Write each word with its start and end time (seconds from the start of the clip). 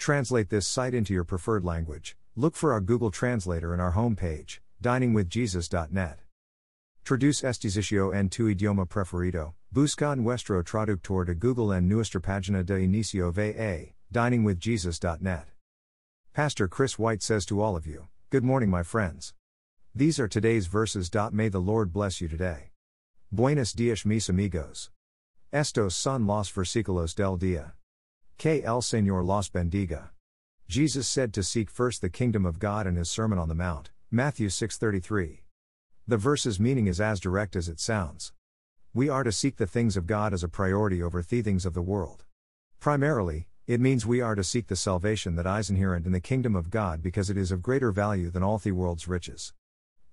Translate 0.00 0.48
this 0.48 0.66
site 0.66 0.94
into 0.94 1.12
your 1.12 1.24
preferred 1.24 1.62
language. 1.62 2.16
Look 2.34 2.56
for 2.56 2.72
our 2.72 2.80
Google 2.80 3.10
Translator 3.10 3.74
in 3.74 3.80
our 3.80 3.92
homepage, 3.92 4.60
diningwithjesus.net. 4.82 6.20
Traduce 7.04 7.44
este 7.44 7.64
sitio 7.64 8.14
en 8.14 8.30
tu 8.30 8.46
idioma 8.46 8.88
preferido. 8.88 9.52
Busca 9.70 10.16
nuestro 10.16 10.62
traductor 10.62 11.26
de 11.26 11.34
Google 11.34 11.72
en 11.72 11.86
nuestra 11.86 12.18
página 12.18 12.64
de 12.64 12.76
inicio 12.76 13.30
va, 13.30 13.92
diningwithjesus.net. 14.10 15.44
Pastor 16.32 16.66
Chris 16.66 16.98
White 16.98 17.22
says 17.22 17.44
to 17.44 17.60
all 17.60 17.76
of 17.76 17.86
you, 17.86 18.08
Good 18.30 18.42
morning, 18.42 18.70
my 18.70 18.82
friends. 18.82 19.34
These 19.94 20.18
are 20.18 20.28
today's 20.28 20.66
verses. 20.66 21.10
May 21.30 21.50
the 21.50 21.60
Lord 21.60 21.92
bless 21.92 22.22
you 22.22 22.28
today. 22.28 22.70
Buenos 23.30 23.74
dias, 23.74 24.06
mis 24.06 24.30
amigos. 24.30 24.88
Estos 25.52 25.92
son 25.92 26.26
los 26.26 26.50
versículos 26.50 27.14
del 27.14 27.36
día. 27.36 27.74
Que 28.40 28.62
el 28.64 28.80
Señor 28.80 29.22
los 29.22 29.50
bendiga. 29.50 30.12
Jesus 30.66 31.06
said 31.06 31.34
to 31.34 31.42
seek 31.42 31.68
first 31.68 32.00
the 32.00 32.08
kingdom 32.08 32.46
of 32.46 32.58
God 32.58 32.86
in 32.86 32.96
his 32.96 33.10
Sermon 33.10 33.38
on 33.38 33.50
the 33.50 33.54
Mount, 33.54 33.90
Matthew 34.10 34.48
6:33. 34.48 35.42
The 36.08 36.16
verse's 36.16 36.58
meaning 36.58 36.86
is 36.86 37.02
as 37.02 37.20
direct 37.20 37.54
as 37.54 37.68
it 37.68 37.78
sounds. 37.78 38.32
We 38.94 39.10
are 39.10 39.24
to 39.24 39.30
seek 39.30 39.56
the 39.58 39.66
things 39.66 39.94
of 39.94 40.06
God 40.06 40.32
as 40.32 40.42
a 40.42 40.48
priority 40.48 41.02
over 41.02 41.20
the 41.20 41.42
things 41.42 41.66
of 41.66 41.74
the 41.74 41.82
world. 41.82 42.24
Primarily, 42.78 43.46
it 43.66 43.78
means 43.78 44.06
we 44.06 44.22
are 44.22 44.34
to 44.34 44.42
seek 44.42 44.68
the 44.68 44.74
salvation 44.74 45.34
that 45.36 45.58
is 45.58 45.68
inherent 45.68 46.06
in 46.06 46.12
the 46.12 46.18
kingdom 46.18 46.56
of 46.56 46.70
God 46.70 47.02
because 47.02 47.28
it 47.28 47.36
is 47.36 47.52
of 47.52 47.60
greater 47.60 47.92
value 47.92 48.30
than 48.30 48.42
all 48.42 48.56
the 48.56 48.72
world's 48.72 49.06
riches. 49.06 49.52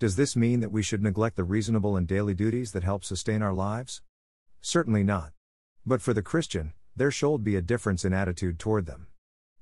Does 0.00 0.16
this 0.16 0.34
mean 0.34 0.58
that 0.58 0.72
we 0.72 0.82
should 0.82 1.00
neglect 1.00 1.36
the 1.36 1.44
reasonable 1.44 1.96
and 1.96 2.08
daily 2.08 2.34
duties 2.34 2.72
that 2.72 2.82
help 2.82 3.04
sustain 3.04 3.40
our 3.40 3.54
lives? 3.54 4.02
Certainly 4.60 5.04
not. 5.04 5.32
But 5.86 6.02
for 6.02 6.12
the 6.12 6.22
Christian, 6.22 6.72
there 6.96 7.10
should 7.10 7.44
be 7.44 7.56
a 7.56 7.62
difference 7.62 8.06
in 8.06 8.14
attitude 8.14 8.58
toward 8.58 8.86
them. 8.86 9.06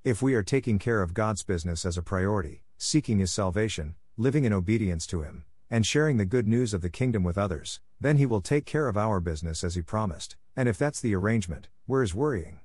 If 0.04 0.22
we 0.22 0.34
are 0.34 0.42
taking 0.44 0.78
care 0.78 1.02
of 1.02 1.14
God's 1.14 1.42
business 1.42 1.84
as 1.84 1.98
a 1.98 2.02
priority, 2.02 2.62
seeking 2.78 3.18
His 3.18 3.32
salvation, 3.32 3.96
living 4.16 4.44
in 4.44 4.52
obedience 4.52 5.04
to 5.08 5.22
Him, 5.22 5.44
and 5.68 5.84
sharing 5.84 6.16
the 6.16 6.24
good 6.24 6.46
news 6.46 6.72
of 6.72 6.80
the 6.80 6.88
kingdom 6.88 7.24
with 7.24 7.36
others, 7.36 7.80
then 8.00 8.18
He 8.18 8.26
will 8.26 8.41
take 8.41 8.66
care 8.66 8.86
of 8.86 8.96
our 8.96 9.18
business 9.18 9.64
as 9.64 9.74
He 9.74 9.82
promised, 9.82 10.36
and 10.54 10.68
if 10.68 10.78
that's 10.78 11.00
the 11.00 11.14
arrangement, 11.14 11.68
where 11.86 12.04
is 12.04 12.14
worrying? 12.14 12.60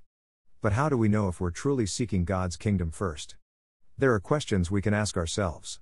But 0.62 0.74
how 0.74 0.88
do 0.88 0.98
we 0.98 1.08
know 1.08 1.28
if 1.30 1.42
we're 1.42 1.50
truly 1.50 1.88
seeking 1.88 2.24
God's 2.24 2.56
kingdom 2.56 2.92
first? 2.92 3.36
There 3.98 4.14
are 4.14 4.20
questions 4.20 4.70
we 4.70 4.84
can 4.84 4.94
ask 4.94 5.18
ourselves. 5.18 5.80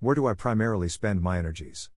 Where 0.00 0.14
do 0.14 0.26
I 0.26 0.34
primarily 0.34 0.88
spend 0.90 1.22
my 1.22 1.38
energies? 1.38 1.88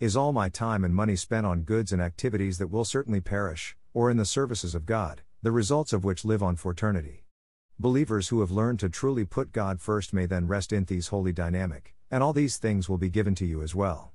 Is 0.00 0.16
all 0.16 0.32
my 0.32 0.48
time 0.48 0.82
and 0.84 0.94
money 0.94 1.16
spent 1.16 1.44
on 1.44 1.62
goods 1.62 1.92
and 1.92 2.00
activities 2.00 2.58
that 2.58 2.68
will 2.68 2.84
certainly 2.84 3.20
perish, 3.20 3.76
or 3.92 4.10
in 4.10 4.16
the 4.16 4.24
services 4.24 4.74
of 4.74 4.86
God, 4.86 5.22
the 5.44 5.52
results 5.52 5.92
of 5.92 6.04
which 6.04 6.24
live 6.24 6.42
on 6.42 6.56
for 6.56 6.72
eternity? 6.72 7.22
Believers 7.78 8.28
who 8.28 8.40
have 8.40 8.50
learned 8.50 8.80
to 8.80 8.88
truly 8.88 9.26
put 9.26 9.52
God 9.52 9.78
first 9.78 10.14
may 10.14 10.24
then 10.24 10.46
rest 10.46 10.72
in 10.72 10.86
these 10.86 11.08
holy 11.08 11.34
dynamic, 11.34 11.94
and 12.10 12.22
all 12.22 12.32
these 12.32 12.56
things 12.56 12.88
will 12.88 12.96
be 12.96 13.10
given 13.10 13.34
to 13.34 13.44
you 13.44 13.60
as 13.62 13.74
well. 13.74 14.12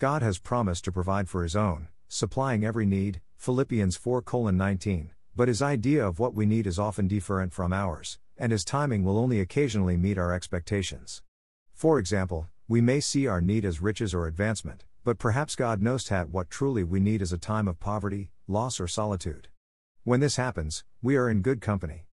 God 0.00 0.22
has 0.22 0.40
promised 0.40 0.84
to 0.86 0.90
provide 0.90 1.28
for 1.28 1.44
his 1.44 1.54
own, 1.54 1.86
supplying 2.08 2.64
every 2.64 2.84
need, 2.84 3.20
Philippians 3.36 3.96
4 3.96 4.24
19, 4.26 5.12
but 5.36 5.46
his 5.46 5.62
idea 5.62 6.04
of 6.04 6.18
what 6.18 6.34
we 6.34 6.46
need 6.46 6.66
is 6.66 6.80
often 6.80 7.06
different 7.06 7.52
from 7.52 7.72
ours, 7.72 8.18
and 8.36 8.50
his 8.50 8.64
timing 8.64 9.04
will 9.04 9.18
only 9.18 9.38
occasionally 9.38 9.96
meet 9.96 10.18
our 10.18 10.34
expectations. 10.34 11.22
For 11.74 12.00
example, 12.00 12.48
we 12.66 12.80
may 12.80 12.98
see 12.98 13.28
our 13.28 13.40
need 13.40 13.64
as 13.64 13.80
riches 13.80 14.12
or 14.12 14.26
advancement, 14.26 14.82
but 15.04 15.20
perhaps 15.20 15.54
God 15.54 15.80
knows 15.80 16.08
that 16.08 16.30
what 16.30 16.50
truly 16.50 16.82
we 16.82 16.98
need 16.98 17.22
is 17.22 17.32
a 17.32 17.38
time 17.38 17.68
of 17.68 17.78
poverty, 17.78 18.32
loss, 18.48 18.80
or 18.80 18.88
solitude. 18.88 19.46
When 20.10 20.18
this 20.18 20.34
happens, 20.34 20.82
we 21.00 21.14
are 21.14 21.30
in 21.30 21.40
good 21.40 21.60
company. 21.60 22.08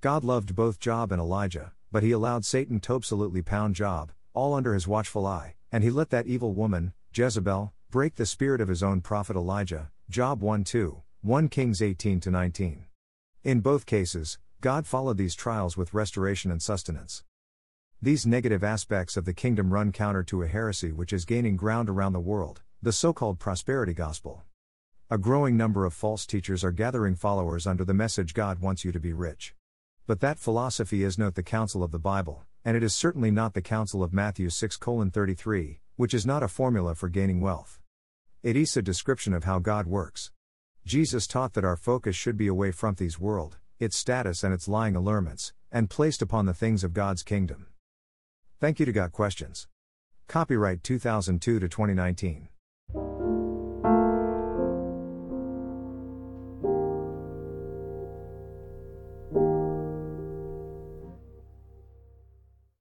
God 0.00 0.24
loved 0.24 0.54
both 0.54 0.80
Job 0.80 1.12
and 1.12 1.20
Elijah, 1.20 1.72
but 1.90 2.02
he 2.02 2.10
allowed 2.10 2.46
Satan 2.46 2.80
to 2.80 2.94
absolutely 2.94 3.42
pound 3.42 3.74
Job, 3.74 4.10
all 4.32 4.54
under 4.54 4.72
his 4.72 4.88
watchful 4.88 5.26
eye, 5.26 5.56
and 5.70 5.84
he 5.84 5.90
let 5.90 6.08
that 6.08 6.26
evil 6.26 6.54
woman, 6.54 6.94
Jezebel, 7.14 7.74
break 7.90 8.14
the 8.14 8.24
spirit 8.24 8.62
of 8.62 8.68
his 8.68 8.82
own 8.82 9.02
prophet 9.02 9.36
Elijah, 9.36 9.90
Job 10.08 10.40
1 10.40 10.64
2, 10.64 11.02
1 11.20 11.48
Kings 11.50 11.82
18 11.82 12.22
19. 12.24 12.86
In 13.44 13.60
both 13.60 13.84
cases, 13.84 14.38
God 14.62 14.86
followed 14.86 15.18
these 15.18 15.34
trials 15.34 15.76
with 15.76 15.92
restoration 15.92 16.50
and 16.50 16.62
sustenance. 16.62 17.22
These 18.00 18.24
negative 18.24 18.64
aspects 18.64 19.18
of 19.18 19.26
the 19.26 19.34
kingdom 19.34 19.74
run 19.74 19.92
counter 19.92 20.22
to 20.22 20.40
a 20.40 20.48
heresy 20.48 20.90
which 20.90 21.12
is 21.12 21.26
gaining 21.26 21.56
ground 21.56 21.90
around 21.90 22.14
the 22.14 22.18
world, 22.18 22.62
the 22.80 22.92
so 22.92 23.12
called 23.12 23.38
prosperity 23.38 23.92
gospel. 23.92 24.42
A 25.12 25.18
growing 25.18 25.58
number 25.58 25.84
of 25.84 25.92
false 25.92 26.24
teachers 26.24 26.64
are 26.64 26.72
gathering 26.72 27.16
followers 27.16 27.66
under 27.66 27.84
the 27.84 27.92
message 27.92 28.32
God 28.32 28.60
wants 28.60 28.82
you 28.82 28.92
to 28.92 28.98
be 28.98 29.12
rich. 29.12 29.54
But 30.06 30.20
that 30.20 30.38
philosophy 30.38 31.04
is 31.04 31.18
not 31.18 31.34
the 31.34 31.42
counsel 31.42 31.82
of 31.82 31.90
the 31.90 31.98
Bible, 31.98 32.46
and 32.64 32.78
it 32.78 32.82
is 32.82 32.94
certainly 32.94 33.30
not 33.30 33.52
the 33.52 33.60
counsel 33.60 34.02
of 34.02 34.14
Matthew 34.14 34.48
6 34.48 34.78
33, 34.78 35.80
which 35.96 36.14
is 36.14 36.24
not 36.24 36.42
a 36.42 36.48
formula 36.48 36.94
for 36.94 37.10
gaining 37.10 37.42
wealth. 37.42 37.78
It 38.42 38.56
is 38.56 38.74
a 38.74 38.80
description 38.80 39.34
of 39.34 39.44
how 39.44 39.58
God 39.58 39.86
works. 39.86 40.30
Jesus 40.86 41.26
taught 41.26 41.52
that 41.52 41.64
our 41.66 41.76
focus 41.76 42.16
should 42.16 42.38
be 42.38 42.46
away 42.46 42.70
from 42.70 42.94
this 42.94 43.20
world, 43.20 43.58
its 43.78 43.98
status 43.98 44.42
and 44.42 44.54
its 44.54 44.66
lying 44.66 44.96
allurements, 44.96 45.52
and 45.70 45.90
placed 45.90 46.22
upon 46.22 46.46
the 46.46 46.54
things 46.54 46.82
of 46.82 46.94
God's 46.94 47.22
kingdom. 47.22 47.66
Thank 48.60 48.80
you 48.80 48.86
to 48.86 48.92
Got 48.92 49.12
Questions. 49.12 49.68
Copyright 50.26 50.82
2002 50.82 51.58
to 51.60 51.68
2019. 51.68 52.48